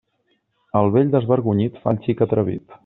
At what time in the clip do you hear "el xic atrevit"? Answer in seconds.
1.97-2.79